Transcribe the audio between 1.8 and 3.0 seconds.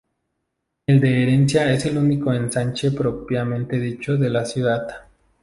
el único ensanche